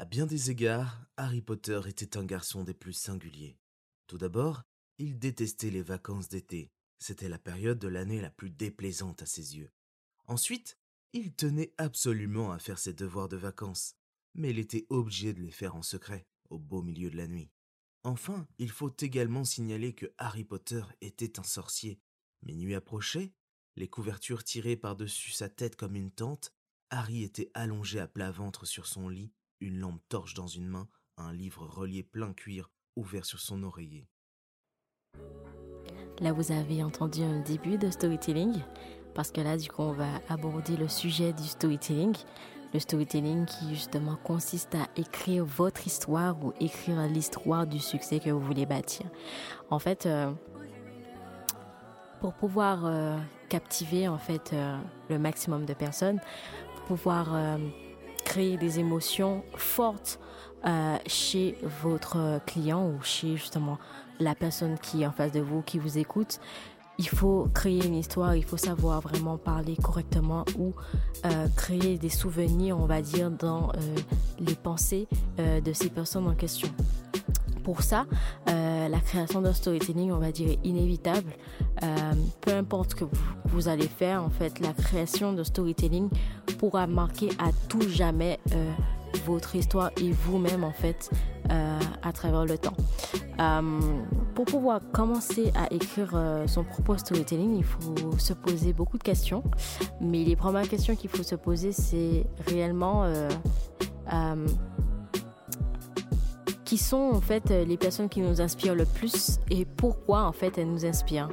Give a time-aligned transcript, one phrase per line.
[0.00, 3.58] À bien des égards, Harry Potter était un garçon des plus singuliers.
[4.06, 4.62] Tout d'abord,
[4.96, 6.72] il détestait les vacances d'été.
[6.98, 9.70] C'était la période de l'année la plus déplaisante à ses yeux.
[10.26, 10.78] Ensuite,
[11.12, 13.94] il tenait absolument à faire ses devoirs de vacances,
[14.32, 17.50] mais il était obligé de les faire en secret, au beau milieu de la nuit.
[18.02, 22.00] Enfin, il faut également signaler que Harry Potter était un sorcier.
[22.40, 23.34] Minuit approchait,
[23.76, 26.54] les couvertures tirées par-dessus sa tête comme une tente,
[26.88, 29.30] Harry était allongé à plat ventre sur son lit,
[29.60, 34.08] une lampe torche dans une main, un livre relié plein cuir ouvert sur son oreiller.
[36.20, 38.60] Là, vous avez entendu un début de storytelling,
[39.14, 42.14] parce que là, du coup, on va aborder le sujet du storytelling.
[42.72, 48.30] Le storytelling qui justement consiste à écrire votre histoire ou écrire l'histoire du succès que
[48.30, 49.06] vous voulez bâtir.
[49.70, 50.30] En fait, euh,
[52.20, 53.18] pour pouvoir euh,
[53.48, 56.20] captiver en fait euh, le maximum de personnes,
[56.76, 57.58] pour pouvoir
[58.30, 60.20] créer des émotions fortes
[61.06, 63.78] chez votre client ou chez justement
[64.20, 66.38] la personne qui est en face de vous, qui vous écoute,
[67.00, 70.74] il faut créer une histoire, il faut savoir vraiment parler correctement ou
[71.24, 73.96] euh, créer des souvenirs, on va dire, dans euh,
[74.38, 76.68] les pensées euh, de ces personnes en question.
[77.64, 78.06] Pour ça,
[78.46, 81.32] la création d'un storytelling, on va dire, est inévitable.
[82.40, 86.08] peu importe ce que vous, vous, allez faire, en fait, la création de storytelling
[86.60, 88.38] pourra marquer à tout jamais
[89.24, 91.10] votre histoire et vous-même, en fait,
[91.48, 92.76] à travers le temps.
[93.40, 93.80] Euh,
[94.34, 99.02] pour pouvoir commencer à écrire euh, son propre storytelling, il faut se poser beaucoup de
[99.02, 99.42] questions.
[100.00, 103.28] Mais les premières questions qu'il faut se poser, c'est réellement euh,
[106.64, 110.58] qui sont en fait les personnes qui nous inspirent le plus et pourquoi en fait
[110.58, 111.30] elles nous inspirent.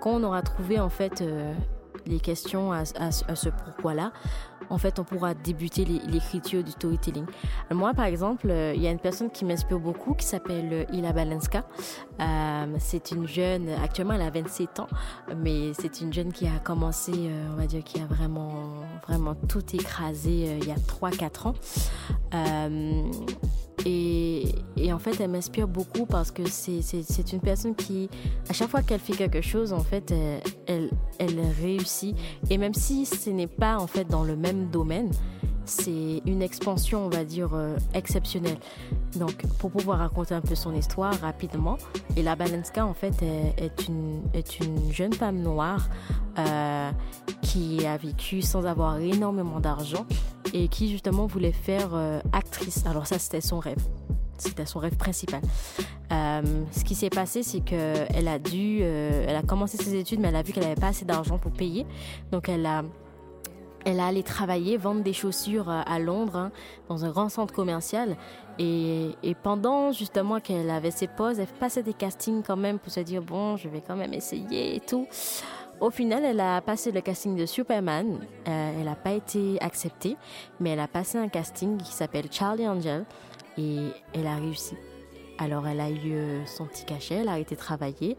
[0.00, 1.22] Quand on aura trouvé en fait
[2.08, 4.12] les questions à, ce pourquoi-là,
[4.70, 7.24] en fait, on pourra débuter l'écriture du storytelling.
[7.70, 10.84] Moi, par exemple, euh, il y a une personne qui m'inspire beaucoup qui s'appelle euh,
[10.92, 11.64] Ila Balenska.
[12.20, 14.88] Euh, c'est une jeune, actuellement elle a 27 ans,
[15.36, 17.12] mais c'est une jeune qui a commencé,
[17.52, 21.54] on va dire, qui a vraiment, vraiment tout écrasé il y a 3-4 ans.
[23.86, 24.37] Et,
[24.92, 28.08] en fait, elle m'inspire beaucoup parce que c'est une personne qui,
[28.48, 30.12] à chaque fois qu'elle fait quelque chose, en fait,
[30.66, 32.16] elle, elle, réussit.
[32.50, 35.10] Et même si ce n'est pas en fait dans le même domaine,
[35.68, 38.58] c'est une expansion, on va dire, euh, exceptionnelle.
[39.16, 41.76] Donc, pour pouvoir raconter un peu son histoire rapidement,
[42.16, 44.22] et la Balenska, en fait, est, une,
[44.90, 45.88] jeune femme noire
[46.38, 46.90] euh,
[47.42, 50.06] qui a vécu sans avoir énormément d'argent
[50.54, 52.84] et qui justement voulait faire euh, actrice.
[52.86, 53.82] Alors ça, c'était son rêve.
[54.38, 55.40] C'était son rêve principal.
[56.12, 60.20] Euh, ce qui s'est passé, c'est qu'elle a dû, euh, elle a commencé ses études,
[60.20, 61.86] mais elle a vu qu'elle n'avait pas assez d'argent pour payer.
[62.32, 62.84] Donc elle a,
[63.84, 66.52] elle a allé travailler, vendre des chaussures à Londres, hein,
[66.88, 68.16] dans un grand centre commercial.
[68.58, 73.00] Et, pendant justement qu'elle avait ses pauses, elle passait des castings quand même pour se
[73.00, 75.06] dire bon, je vais quand même essayer et tout.
[75.80, 78.18] Au final, elle a passé le casting de Superman.
[78.48, 80.16] Euh, elle n'a pas été acceptée,
[80.58, 83.04] mais elle a passé un casting qui s'appelle Charlie Angel
[83.58, 84.76] et elle a réussi.
[85.38, 88.16] Alors, elle a eu euh, son petit cachet, elle a été travailler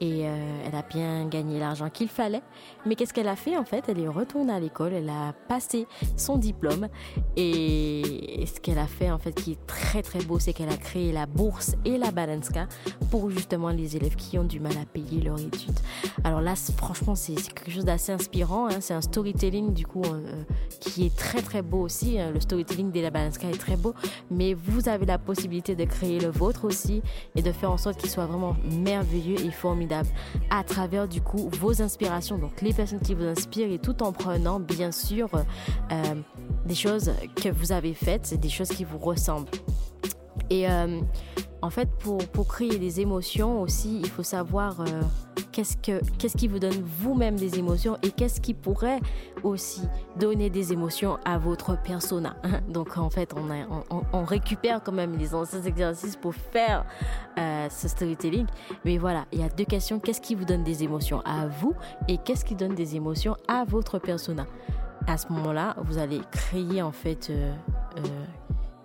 [0.00, 2.42] et euh, elle a bien gagné l'argent qu'il fallait.
[2.86, 3.84] Mais qu'est-ce qu'elle a fait en fait?
[3.88, 6.88] Elle est retournée à l'école, elle a passé son diplôme
[7.36, 11.12] et, qu'elle a fait en fait qui est très très beau, c'est qu'elle a créé
[11.12, 12.66] la bourse et la Balenska
[13.10, 15.78] pour justement les élèves qui ont du mal à payer leur études.
[16.24, 18.68] Alors là, franchement, c'est quelque chose d'assez inspirant.
[18.68, 18.80] Hein.
[18.80, 20.42] C'est un storytelling du coup euh,
[20.80, 22.18] qui est très très beau aussi.
[22.18, 22.30] Hein.
[22.32, 23.94] Le storytelling de la Balenska est très beau,
[24.30, 27.02] mais vous avez la possibilité de créer le vôtre aussi
[27.36, 30.08] et de faire en sorte qu'il soit vraiment merveilleux et formidable
[30.50, 34.12] à travers du coup vos inspirations, donc les personnes qui vous inspirent et tout en
[34.12, 35.28] prenant bien sûr
[35.92, 36.14] euh,
[36.66, 39.50] des choses que vous avez faites, des choses qui vous ressemblent.
[40.50, 41.00] Et euh,
[41.62, 45.02] en fait, pour, pour créer des émotions aussi, il faut savoir euh,
[45.52, 49.00] qu'est-ce, que, qu'est-ce qui vous donne vous-même des émotions et qu'est-ce qui pourrait
[49.42, 49.82] aussi
[50.16, 52.36] donner des émotions à votre persona.
[52.68, 53.34] Donc en fait,
[54.12, 56.84] on, récupère quand même les anciens exercices pour faire
[57.38, 58.46] euh, ce storytelling.
[58.84, 59.98] Mais voilà, il y a deux questions.
[59.98, 61.74] Qu'est-ce qui vous donne des émotions à vous
[62.06, 64.46] et qu'est-ce qui donne des émotions à votre persona?
[65.06, 67.32] À ce moment-là, vous allez créer en fait...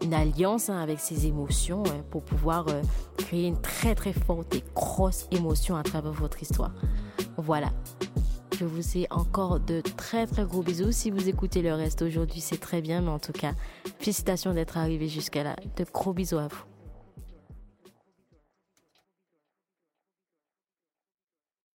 [0.03, 2.81] une alliance hein, avec ses émotions hein, pour pouvoir euh,
[3.17, 6.73] créer une très très forte et grosse émotion à travers votre histoire.
[7.37, 7.71] Voilà.
[8.59, 10.91] Je vous fais encore de très très gros bisous.
[10.91, 13.53] Si vous écoutez le reste aujourd'hui, c'est très bien, mais en tout cas,
[13.99, 15.55] félicitations d'être arrivé jusqu'à là.
[15.75, 16.72] De gros bisous à vous.